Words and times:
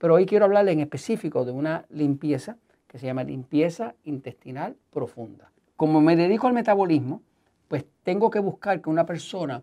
Pero 0.00 0.14
hoy 0.14 0.24
quiero 0.24 0.46
hablarle 0.46 0.72
en 0.72 0.80
específico 0.80 1.44
de 1.44 1.52
una 1.52 1.84
limpieza 1.90 2.56
que 2.86 2.98
se 2.98 3.04
llama 3.04 3.22
limpieza 3.22 3.94
intestinal 4.04 4.74
profunda. 4.90 5.52
Como 5.76 6.00
me 6.00 6.16
dedico 6.16 6.46
al 6.46 6.54
metabolismo, 6.54 7.20
pues 7.68 7.84
tengo 8.02 8.30
que 8.30 8.38
buscar 8.38 8.80
que 8.80 8.88
una 8.88 9.04
persona 9.04 9.62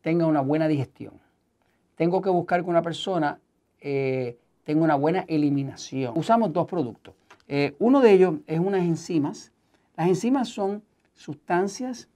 tenga 0.00 0.26
una 0.26 0.40
buena 0.40 0.66
digestión. 0.66 1.14
Tengo 1.94 2.20
que 2.20 2.28
buscar 2.28 2.64
que 2.64 2.70
una 2.70 2.82
persona 2.82 3.38
eh, 3.80 4.36
tenga 4.64 4.82
una 4.82 4.96
buena 4.96 5.24
eliminación. 5.28 6.12
Usamos 6.16 6.52
dos 6.52 6.66
productos. 6.66 7.14
Eh, 7.46 7.76
uno 7.78 8.00
de 8.00 8.12
ellos 8.12 8.34
es 8.48 8.58
unas 8.58 8.82
enzimas. 8.82 9.52
Las 9.96 10.08
enzimas 10.08 10.48
son 10.48 10.82
sustancias 11.14 12.08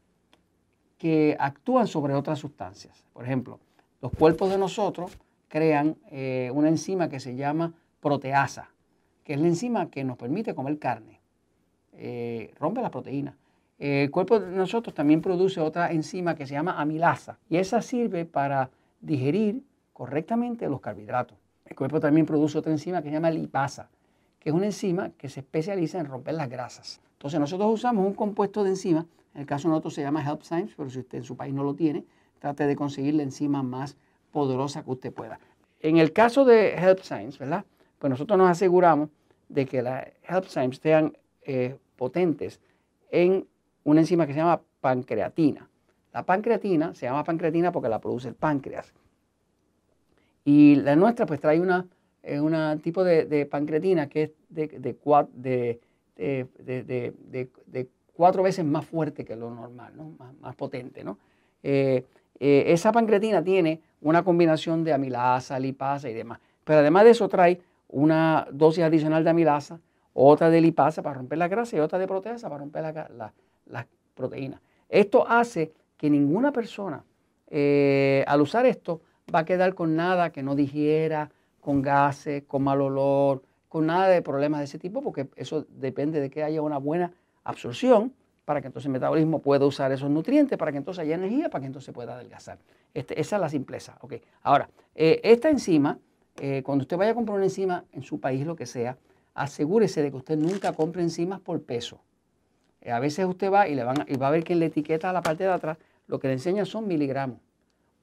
que 0.99 1.37
actúan 1.39 1.87
sobre 1.87 2.15
otras 2.15 2.41
sustancias. 2.41 3.05
Por 3.13 3.25
ejemplo, 3.25 3.61
los 4.01 4.11
cuerpos 4.11 4.51
de 4.51 4.59
nosotros 4.59 5.17
crean 5.53 5.99
eh, 6.11 6.51
una 6.55 6.71
enzima 6.71 7.11
que 7.11 7.21
se 7.21 7.37
llama 7.37 7.75
proteasa, 8.01 8.71
que 9.23 9.35
es 9.35 9.39
la 9.39 9.49
enzima 9.49 9.91
que 9.91 10.03
nos 10.03 10.17
permite 10.17 10.55
comer 10.55 10.79
carne. 10.79 11.21
Eh, 11.93 12.55
rompe 12.59 12.81
la 12.81 12.91
proteína. 12.91 13.37
el 13.79 14.11
cuerpo 14.11 14.41
de 14.41 14.57
nosotros 14.57 14.95
también 14.95 15.21
produce 15.21 15.61
otra 15.61 15.93
enzima 15.93 16.35
que 16.35 16.47
se 16.47 16.55
llama 16.55 16.81
amilasa 16.81 17.39
y 17.51 17.59
esa 17.59 17.83
sirve 17.83 18.25
para 18.25 18.71
digerir 19.03 19.63
correctamente 19.93 20.71
los 20.71 20.81
carbohidratos. 20.81 21.37
El 21.67 21.77
cuerpo 21.77 22.01
también 22.01 22.25
produce 22.25 22.57
otra 22.57 22.73
enzima 22.73 23.03
que 23.03 23.11
se 23.11 23.17
llama 23.17 23.31
lipasa, 23.31 23.91
que 24.39 24.49
es 24.49 24.55
una 24.55 24.65
enzima 24.65 25.11
que 25.19 25.29
se 25.29 25.41
especializa 25.41 25.99
en 25.99 26.07
romper 26.07 26.33
las 26.33 26.49
grasas. 26.49 27.03
Entonces 27.13 27.39
nosotros 27.39 27.71
usamos 27.71 28.07
un 28.07 28.15
compuesto 28.15 28.65
de 28.65 28.71
enzima, 28.71 29.05
en 29.35 29.43
el 29.43 29.47
caso 29.47 29.69
de 29.69 29.73
nosotros 29.73 29.93
se 29.93 30.01
llama 30.01 30.27
Help 30.27 30.45
Science, 30.45 30.73
pero 30.75 30.89
si 30.89 31.01
usted 31.01 31.19
en 31.19 31.25
su 31.25 31.37
país 31.37 31.53
no 31.53 31.63
lo 31.63 31.75
tiene, 31.75 32.07
trate 32.39 32.67
de 32.67 32.75
conseguir 32.75 33.17
la 33.17 33.23
enzima 33.23 33.63
más 33.63 33.99
poderosa 34.33 34.83
que 34.83 34.91
usted 34.91 35.13
pueda. 35.13 35.39
En 35.81 35.99
el 35.99 36.13
caso 36.13 36.45
de 36.45 36.75
Help 36.75 37.01
Science, 37.01 37.39
¿verdad? 37.39 37.65
Pues 37.99 38.11
nosotros 38.11 38.39
nos 38.39 38.51
aseguramos 38.51 39.11
de 39.49 39.67
que 39.67 39.83
las 39.83 40.07
Help 40.29 40.47
Science 40.47 40.81
sean 40.83 41.17
eh, 41.43 41.77
potentes 41.97 42.61
en 43.11 43.47
una 43.85 44.01
enzima 44.01 44.27
que 44.27 44.33
se 44.33 44.39
llama 44.39 44.61
pancreatina. 44.81 45.69
La 46.13 46.25
pancreatina 46.25 46.95
se 46.95 47.07
llama 47.07 47.25
pancreatina 47.25 47.73
porque 47.73 47.89
la 47.89 48.01
produce 48.01 48.29
el 48.29 48.35
páncreas. 48.35 48.93
Y 50.45 50.77
la 50.77 50.97
nuestra 50.97 51.27
pues 51.27 51.41
trae 51.41 51.61
una, 51.61 51.87
eh, 52.23 52.41
una 52.41 52.77
tipo 52.79 53.05
de, 53.05 53.47
pancreatina 53.47 54.09
que 54.09 54.23
es 54.25 54.31
de, 54.49 54.67
de, 56.17 57.89
cuatro 58.13 58.43
veces 58.43 58.65
más 58.65 58.85
fuerte 58.85 59.25
que 59.25 59.37
lo 59.37 59.51
normal, 59.51 59.95
¿no? 59.97 60.15
más, 60.41 60.55
potente. 60.57 61.05
¿no? 61.05 61.19
Eh, 61.63 62.05
esa 62.43 62.91
pancreatina 62.91 63.43
tiene 63.43 63.81
una 64.01 64.25
combinación 64.25 64.83
de 64.83 64.93
amilasa, 64.93 65.59
lipasa 65.59 66.11
y 66.11 66.15
demás. 66.15 66.41
Pero 66.65 66.81
además 66.81 67.05
de 67.05 67.11
eso 67.11 67.29
trae 67.29 67.61
una 67.89 68.47
dosis 68.51 68.83
adicional 68.83 69.23
de 69.23 69.31
amilasa, 69.31 69.81
otra 70.15 70.51
de 70.51 70.61
lipasa 70.61 71.03
para 71.03 71.15
romper 71.15 71.39
la 71.39 71.49
grasa 71.49 71.77
y 71.77 71.81
otra 71.81 71.99
de 71.99 72.07
proteasa 72.07 72.49
para 72.49 72.61
romper 72.61 72.83
las 72.83 73.33
la, 73.67 73.87
proteínas. 74.15 74.61
Esto 74.89 75.27
hace 75.29 75.73
que 75.97 76.11
ninguna 76.11 76.53
persona, 76.53 77.05
eh, 77.49 78.25
al 78.27 78.41
usar 78.41 78.67
esto, 78.67 79.01
va 79.33 79.41
a 79.41 79.45
quedar 79.45 79.75
con 79.75 79.95
nada 79.95 80.31
que 80.31 80.43
no 80.43 80.55
digiera, 80.55 81.31
con 81.61 81.81
gases, 81.81 82.43
con 82.47 82.63
mal 82.65 82.81
olor, 82.81 83.43
con 83.69 83.87
nada 83.87 84.09
de 84.09 84.21
problemas 84.21 84.61
de 84.61 84.65
ese 84.65 84.79
tipo, 84.79 85.01
porque 85.01 85.29
eso 85.37 85.65
depende 85.71 86.21
de 86.21 86.29
que 86.29 86.43
haya 86.43 86.61
una 86.61 86.79
buena 86.79 87.13
absorción 87.45 88.13
para 88.45 88.61
que 88.61 88.67
entonces 88.67 88.87
el 88.87 88.93
metabolismo 88.93 89.41
pueda 89.41 89.65
usar 89.67 89.93
esos 89.93 90.11
nutrientes, 90.11 90.59
para 90.59 90.73
que 90.73 90.79
entonces 90.79 91.03
haya 91.03 91.15
energía, 91.15 91.49
para 91.49 91.63
que 91.63 91.67
entonces 91.67 91.95
pueda 91.95 92.15
adelgazar. 92.15 92.59
Este, 92.93 93.21
esa 93.21 93.37
es 93.37 93.41
la 93.41 93.49
simpleza. 93.49 93.97
Ahora, 94.43 94.69
eh, 94.95 95.21
esta 95.23 95.49
enzima, 95.49 95.99
eh, 96.41 96.63
cuando 96.65 96.83
usted 96.83 96.97
vaya 96.97 97.13
a 97.13 97.15
comprar 97.15 97.37
una 97.37 97.45
enzima 97.45 97.85
en 97.93 98.03
su 98.03 98.21
país, 98.21 98.45
lo 98.45 98.57
que 98.57 98.67
sea, 98.67 98.97
asegúrese 99.35 100.03
de 100.03 100.11
que 100.11 100.17
usted 100.17 100.37
nunca 100.37 100.73
compre 100.73 101.03
enzimas 101.03 101.41
por 101.41 101.63
peso. 101.63 102.01
Eh, 102.81 102.91
a 102.91 102.99
veces 102.99 103.25
usted 103.27 103.51
va 103.51 103.69
y, 103.69 103.75
le 103.75 103.85
van 103.85 104.05
y 104.09 104.17
va 104.17 104.29
a 104.29 104.31
ver 104.31 104.43
que 104.43 104.55
en 104.55 104.61
la 104.61 104.67
etiqueta 104.67 105.11
a 105.11 105.13
la 105.13 105.23
parte 105.23 105.45
de 105.45 105.51
atrás 105.51 105.79
lo 106.09 106.19
que 106.19 106.27
le 106.27 106.35
enseña 106.35 106.65
son 106.65 106.89
miligramos. 106.89 107.39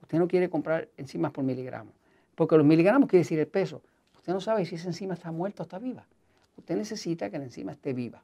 Usted 0.02 0.18
no 0.18 0.28
quiere 0.28 0.50
comprar 0.50 0.88
enzimas 0.96 1.32
por 1.32 1.44
miligramos, 1.44 1.94
porque 2.34 2.56
los 2.56 2.66
miligramos 2.66 3.10
quiere 3.10 3.24
decir 3.24 3.40
el 3.40 3.48
peso. 3.48 3.82
Usted 4.16 4.32
no 4.32 4.40
sabe 4.40 4.66
si 4.66 4.76
esa 4.76 4.88
enzima 4.88 5.14
está 5.14 5.32
muerta 5.32 5.64
o 5.64 5.66
está 5.66 5.78
viva. 5.80 6.06
Usted 6.56 6.78
necesita 6.78 7.30
que 7.30 7.38
la 7.38 7.44
enzima 7.44 7.74
esté 7.74 7.94
viva. 7.94 8.24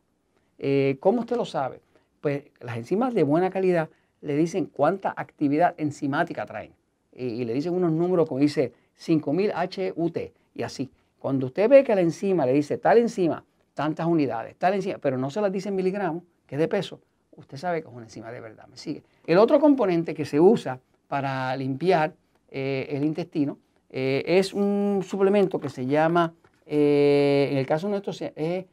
¿Cómo 1.00 1.20
usted 1.22 1.36
lo 1.36 1.46
sabe? 1.46 1.82
Pues 2.26 2.46
las 2.60 2.76
enzimas 2.78 3.14
de 3.14 3.22
buena 3.22 3.52
calidad 3.52 3.88
le 4.22 4.36
dicen 4.36 4.66
cuánta 4.66 5.14
actividad 5.16 5.76
enzimática 5.78 6.48
traen. 6.48 6.72
Y, 7.14 7.46
le 7.46 7.54
dicen 7.54 7.76
unos 7.76 7.92
números 7.92 8.28
como 8.28 8.42
dice 8.42 8.74
5000 8.96 9.52
HUT 9.96 10.18
y 10.56 10.64
así. 10.64 10.90
Cuando 11.20 11.46
usted 11.46 11.70
ve 11.70 11.84
que 11.84 11.94
la 11.94 12.02
enzima 12.02 12.48
le 12.48 12.54
dice 12.54 12.80
tal 12.80 12.98
enzima, 12.98 13.46
tantas 13.76 14.08
unidades, 14.08 14.56
tal 14.56 14.74
enzima, 14.74 14.98
pero 14.98 15.20
no 15.20 15.30
se 15.30 15.40
las 15.40 15.52
dice 15.52 15.70
en 15.70 15.76
miligramos, 15.76 16.24
que 16.48 16.56
es 16.56 16.60
de 16.60 16.68
peso, 16.68 17.00
usted 17.36 17.58
sabe 17.58 17.84
que 17.84 17.90
es 17.90 17.94
una 17.94 18.06
enzima 18.06 18.32
de 18.32 18.40
verdad. 18.40 18.66
¿Me 18.70 18.78
sigue? 18.78 19.04
El 19.28 19.38
otro 19.38 19.60
componente 19.60 20.16
que 20.16 20.26
se 20.26 20.40
usa 20.40 20.80
para 21.08 21.56
limpiar 21.56 22.16
eh, 22.50 22.88
el 22.90 23.06
intestino 23.06 23.60
eh, 23.92 24.24
es 24.26 24.52
un 24.52 25.02
suplemento 25.08 25.60
que 25.60 25.70
se 25.70 25.86
llama, 25.86 26.34
eh, 26.66 27.50
en 27.52 27.58
el 27.60 27.68
caso 27.68 27.88
nuestro, 27.88 28.14
es 28.36 28.66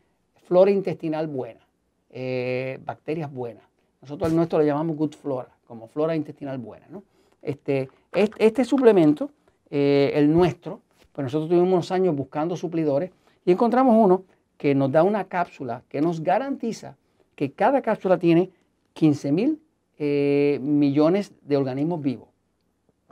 flora 0.47 0.71
intestinal 0.71 1.27
buena. 1.27 1.61
Eh, 2.15 2.79
bacterias 2.85 3.33
buenas. 3.33 3.65
Nosotros 4.03 4.29
al 4.29 4.37
nuestro 4.37 4.59
le 4.59 4.67
llamamos 4.67 4.97
good 4.97 5.15
flora, 5.15 5.49
como 5.67 5.89
flora 5.89 6.15
intestinal 6.15 6.59
buena. 6.59 6.87
Este, 7.41 7.89
este, 8.13 8.65
suplemento, 8.67 9.31
eh, 9.71 10.13
el 10.15 10.31
nuestro, 10.31 10.81
pues 11.13 11.25
nosotros 11.25 11.49
tuvimos 11.49 11.73
unos 11.73 11.91
años 11.91 12.15
buscando 12.15 12.55
suplidores 12.55 13.11
y 13.47 13.53
encontramos 13.53 13.97
uno 13.97 14.25
que 14.59 14.75
nos 14.75 14.93
da 14.93 15.03
una 15.03 15.25
cápsula 15.25 15.83
que 15.89 16.03
nos 16.03 16.23
garantiza 16.23 16.97
que 17.35 17.53
cada 17.53 17.81
cápsula 17.81 18.19
tiene 18.19 18.51
15 18.93 19.33
mil 19.33 19.63
eh, 19.99 20.59
millones 20.61 21.33
de 21.41 21.57
organismos 21.57 22.03
vivos. 22.03 22.29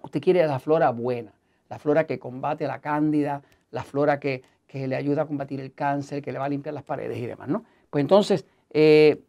Usted 0.02 0.20
quiere 0.20 0.46
la 0.46 0.58
flora 0.58 0.90
buena, 0.90 1.32
la 1.70 1.78
flora 1.78 2.06
que 2.06 2.18
combate 2.18 2.66
la 2.66 2.80
cándida, 2.80 3.42
la 3.70 3.82
flora 3.82 4.20
que, 4.20 4.42
que, 4.66 4.86
le 4.86 4.96
ayuda 4.96 5.22
a 5.22 5.26
combatir 5.26 5.60
el 5.60 5.72
cáncer, 5.72 6.22
que 6.22 6.32
le 6.32 6.38
va 6.38 6.44
a 6.44 6.48
limpiar 6.50 6.74
las 6.74 6.84
paredes 6.84 7.16
y 7.18 7.26
demás, 7.26 7.48
¿no? 7.48 7.64
Pues 7.88 8.02
entonces, 8.02 8.46
eh, 8.70 9.20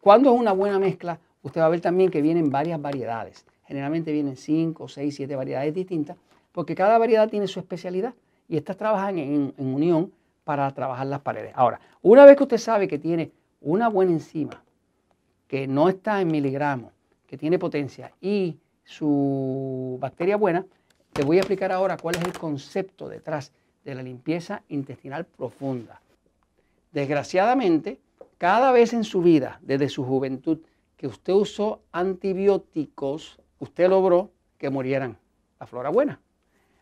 cuando 0.00 0.32
es 0.32 0.40
una 0.40 0.52
buena 0.52 0.78
mezcla, 0.78 1.18
usted 1.42 1.60
va 1.60 1.66
a 1.66 1.70
ver 1.70 1.80
también 1.80 2.10
que 2.10 2.22
vienen 2.22 2.50
varias 2.50 2.80
variedades. 2.80 3.44
Generalmente 3.66 4.12
vienen 4.12 4.36
5, 4.36 4.88
6, 4.88 5.14
7 5.14 5.36
variedades 5.36 5.74
distintas, 5.74 6.16
porque 6.52 6.74
cada 6.74 6.98
variedad 6.98 7.28
tiene 7.28 7.48
su 7.48 7.58
especialidad 7.58 8.14
y 8.48 8.56
estas 8.56 8.76
trabajan 8.76 9.18
en, 9.18 9.54
unión 9.58 10.12
para 10.44 10.70
trabajar 10.72 11.06
las 11.08 11.20
paredes. 11.20 11.52
Ahora, 11.56 11.80
una 12.02 12.24
vez 12.24 12.36
que 12.36 12.44
usted 12.44 12.58
sabe 12.58 12.86
que 12.86 12.98
tiene 12.98 13.32
una 13.60 13.88
buena 13.88 14.12
enzima, 14.12 14.62
que 15.48 15.66
no 15.66 15.88
está 15.88 16.20
en 16.20 16.28
miligramos, 16.28 16.92
que 17.26 17.36
tiene 17.36 17.58
potencia 17.58 18.12
y 18.20 18.56
su 18.84 19.98
bacteria 20.00 20.36
buena, 20.36 20.64
te 21.12 21.24
voy 21.24 21.38
a 21.38 21.40
explicar 21.40 21.72
ahora 21.72 21.96
cuál 21.96 22.14
es 22.14 22.22
el 22.22 22.32
concepto 22.32 23.08
detrás 23.08 23.52
de 23.84 23.94
la 23.94 24.02
limpieza 24.02 24.62
intestinal 24.68 25.24
profunda. 25.24 26.00
Desgraciadamente, 26.92 27.98
cada 28.38 28.72
vez 28.72 28.92
en 28.92 29.04
su 29.04 29.22
vida, 29.22 29.58
desde 29.62 29.88
su 29.88 30.04
juventud, 30.04 30.58
que 30.96 31.06
usted 31.06 31.32
usó 31.32 31.82
antibióticos, 31.92 33.38
usted 33.58 33.88
logró 33.88 34.30
que 34.58 34.70
murieran 34.70 35.18
la 35.60 35.66
flora 35.66 35.90
buena. 35.90 36.20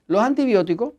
Los 0.06 0.22
antibióticos 0.22 0.94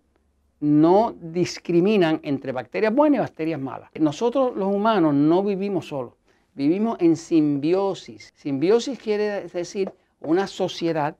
no 0.59 1.13
discriminan 1.19 2.19
entre 2.23 2.51
bacterias 2.51 2.93
buenas 2.93 3.17
y 3.17 3.21
bacterias 3.21 3.59
malas. 3.59 3.89
Nosotros 3.99 4.55
los 4.55 4.73
humanos 4.73 5.13
no 5.13 5.43
vivimos 5.43 5.87
solos, 5.87 6.13
vivimos 6.53 6.97
en 6.99 7.15
simbiosis. 7.15 8.33
Simbiosis 8.35 8.97
quiere 8.99 9.47
decir 9.47 9.91
una 10.21 10.47
sociedad 10.47 11.15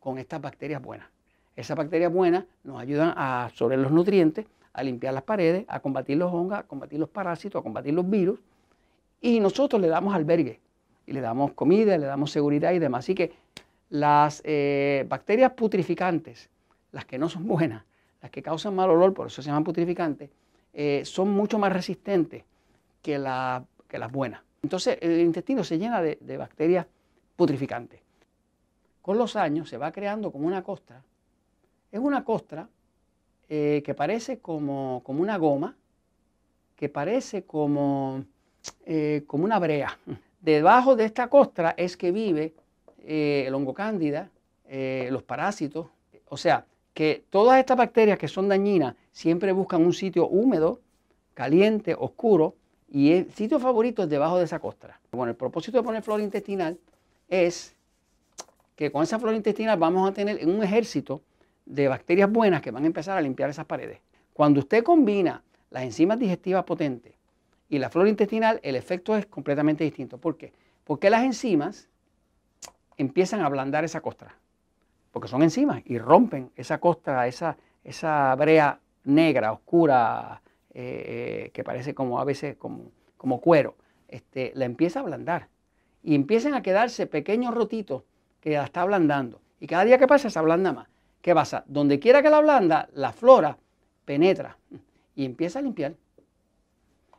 con 0.00 0.18
estas 0.18 0.40
bacterias 0.40 0.82
buenas. 0.82 1.08
Esas 1.56 1.76
bacterias 1.76 2.12
buenas 2.12 2.44
nos 2.64 2.80
ayudan 2.80 3.12
a 3.16 3.44
absorber 3.44 3.78
los 3.78 3.92
nutrientes, 3.92 4.46
a 4.72 4.82
limpiar 4.82 5.14
las 5.14 5.22
paredes, 5.24 5.64
a 5.68 5.80
combatir 5.80 6.16
los 6.16 6.32
hongos, 6.32 6.58
a 6.58 6.62
combatir 6.62 6.98
los 6.98 7.08
parásitos, 7.08 7.60
a 7.60 7.62
combatir 7.62 7.94
los 7.94 8.08
virus 8.08 8.40
y 9.20 9.40
nosotros 9.40 9.80
le 9.80 9.88
damos 9.88 10.14
albergue 10.14 10.60
y 11.06 11.12
le 11.12 11.20
damos 11.20 11.52
comida, 11.52 11.98
le 11.98 12.06
damos 12.06 12.30
seguridad 12.30 12.72
y 12.72 12.78
demás. 12.78 13.04
Así 13.04 13.14
que 13.14 13.32
las 13.90 14.40
eh, 14.44 15.04
bacterias 15.08 15.52
putrificantes, 15.52 16.48
las 16.92 17.04
que 17.04 17.18
no 17.18 17.28
son 17.28 17.46
buenas, 17.46 17.84
las 18.22 18.30
que 18.30 18.42
causan 18.42 18.74
mal 18.74 18.90
olor, 18.90 19.12
por 19.12 19.26
eso 19.26 19.42
se 19.42 19.48
llaman 19.48 19.64
putrificantes, 19.64 20.30
eh, 20.72 21.02
son 21.04 21.30
mucho 21.30 21.58
más 21.58 21.72
resistentes 21.72 22.44
que, 23.02 23.18
las 23.18 23.64
buenas. 24.12 24.42
Entonces 24.62 24.98
el 25.00 25.20
intestino 25.20 25.64
se 25.64 25.78
llena 25.78 26.00
de, 26.00 26.36
bacterias 26.36 26.86
putrificantes. 27.36 28.00
Con 29.02 29.18
los 29.18 29.34
años 29.34 29.68
se 29.68 29.78
va 29.78 29.90
creando 29.90 30.30
como 30.30 30.46
una 30.46 30.62
costra. 30.62 31.02
Es 31.90 31.98
una 31.98 32.24
costra 32.24 32.68
eh, 33.48 33.82
que 33.84 33.94
parece 33.94 34.38
como, 34.38 35.02
como 35.04 35.22
una 35.22 35.38
goma, 35.38 35.74
que 36.76 36.88
parece 36.88 37.42
como 37.42 38.24
eh, 38.86 39.24
como 39.26 39.44
una 39.44 39.58
brea. 39.58 39.98
Debajo 40.40 40.96
de 40.96 41.04
esta 41.04 41.28
costra 41.28 41.74
es 41.76 41.96
que 41.96 42.12
vive 42.12 42.54
eh, 43.02 43.44
el 43.46 43.54
hongo 43.54 43.74
cándida, 43.74 44.30
eh, 44.68 45.08
los 45.10 45.22
parásitos. 45.22 45.86
O 46.28 46.36
sea, 46.36 46.64
que 46.94 47.24
todas 47.30 47.58
estas 47.58 47.76
bacterias 47.76 48.18
que 48.18 48.28
son 48.28 48.48
dañinas, 48.48 48.94
siempre 49.12 49.52
buscan 49.52 49.84
un 49.84 49.92
sitio 49.92 50.28
húmedo, 50.28 50.80
caliente, 51.34 51.94
oscuro, 51.98 52.54
y 52.88 53.12
el 53.12 53.32
sitio 53.32 53.60
favorito 53.60 54.02
es 54.02 54.08
debajo 54.08 54.38
de 54.38 54.44
esa 54.44 54.58
costra. 54.58 55.00
Bueno, 55.12 55.30
el 55.30 55.36
propósito 55.36 55.78
de 55.78 55.84
poner 55.84 56.02
flora 56.02 56.22
intestinal 56.22 56.78
es 57.28 57.76
que 58.74 58.90
con 58.90 59.02
esa 59.02 59.18
flora 59.18 59.36
intestinal 59.36 59.78
vamos 59.78 60.08
a 60.08 60.12
tener 60.12 60.44
un 60.46 60.62
ejército 60.62 61.22
de 61.66 61.86
bacterias 61.86 62.30
buenas 62.30 62.60
que 62.62 62.70
van 62.70 62.84
a 62.84 62.86
empezar 62.86 63.16
a 63.16 63.20
limpiar 63.20 63.50
esas 63.50 63.66
paredes. 63.66 64.00
Cuando 64.32 64.60
usted 64.60 64.82
combina 64.82 65.42
las 65.70 65.84
enzimas 65.84 66.18
digestivas 66.18 66.64
potentes 66.64 67.14
y 67.70 67.78
la 67.78 67.88
flora 67.88 68.10
intestinal, 68.10 68.60
el 68.62 68.74
efecto 68.74 69.16
es 69.16 69.26
completamente 69.26 69.84
distinto. 69.84 70.18
¿Por 70.18 70.36
qué? 70.36 70.52
Porque 70.84 71.08
las 71.08 71.22
enzimas 71.22 71.88
empiezan 72.96 73.40
a 73.40 73.46
ablandar 73.46 73.84
esa 73.84 74.00
costra, 74.00 74.36
porque 75.12 75.28
son 75.28 75.42
enzimas 75.42 75.80
y 75.86 75.96
rompen 75.98 76.50
esa 76.56 76.78
costra, 76.78 77.26
esa, 77.28 77.56
esa 77.84 78.34
brea 78.34 78.80
negra, 79.04 79.52
oscura, 79.52 80.42
eh, 80.74 81.44
eh, 81.46 81.50
que 81.54 81.64
parece 81.64 81.94
como 81.94 82.20
a 82.20 82.24
veces 82.24 82.56
como, 82.56 82.90
como 83.16 83.40
cuero, 83.40 83.76
este, 84.08 84.52
la 84.56 84.64
empieza 84.64 84.98
a 84.98 85.02
ablandar. 85.02 85.48
Y 86.02 86.14
empiezan 86.14 86.54
a 86.54 86.62
quedarse 86.62 87.06
pequeños 87.06 87.54
rotitos 87.54 88.02
que 88.40 88.50
la 88.50 88.64
está 88.64 88.82
ablandando. 88.82 89.40
Y 89.60 89.66
cada 89.66 89.84
día 89.84 89.98
que 89.98 90.06
pasa 90.08 90.28
se 90.28 90.38
ablanda 90.38 90.72
más. 90.72 90.88
¿Qué 91.22 91.34
pasa? 91.34 91.64
Donde 91.66 92.00
quiera 92.00 92.22
que 92.22 92.30
la 92.30 92.38
ablanda, 92.38 92.88
la 92.94 93.12
flora 93.12 93.58
penetra 94.04 94.56
y 95.14 95.24
empieza 95.24 95.58
a 95.58 95.62
limpiar. 95.62 95.94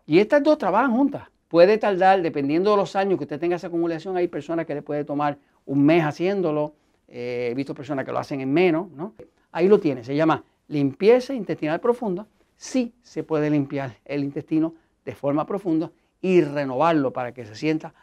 Y 0.06 0.20
estas 0.20 0.44
dos 0.44 0.58
trabajan 0.58 0.92
juntas. 0.92 1.28
Puede 1.48 1.78
tardar, 1.78 2.22
dependiendo 2.22 2.72
de 2.72 2.78
los 2.78 2.96
años 2.96 3.18
que 3.18 3.26
usted 3.26 3.40
tenga 3.40 3.58
esa 3.58 3.68
acumulación, 3.68 4.16
hay 4.16 4.28
personas 4.28 4.66
que 4.66 4.74
le 4.74 4.82
puede 4.82 5.04
tomar 5.04 5.38
un 5.66 5.86
mes 5.86 6.04
haciéndolo. 6.04 6.74
Eh, 7.08 7.50
he 7.52 7.56
visto 7.56 7.76
personas 7.76 8.06
que 8.06 8.12
lo 8.12 8.20
hacen 8.20 8.40
en 8.42 8.52
menos. 8.54 8.90
¿no? 8.92 9.14
Ahí 9.52 9.68
lo 9.68 9.80
tiene, 9.80 10.04
se 10.04 10.16
llama 10.16 10.44
limpieza 10.68 11.34
intestinal 11.34 11.80
profunda. 11.80 12.26
Sí 12.56 12.94
se 13.02 13.24
puede 13.24 13.50
limpiar 13.50 13.98
el 14.06 14.24
intestino 14.24 14.76
de 15.04 15.14
forma 15.14 15.46
profunda 15.46 15.92
y 16.22 16.42
renovarlo 16.42 17.12
para 17.12 17.34
que 17.34 17.46
se 17.46 17.56
sienta 17.56 17.94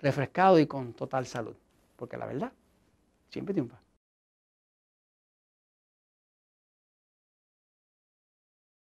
refrescado 0.00 0.58
y 0.58 0.66
con 0.66 0.94
total 0.94 1.26
salud. 1.26 1.54
Porque 1.96 2.16
la 2.16 2.26
verdad 2.26 2.52
siempre 3.28 3.54
triunfa. 3.54 3.78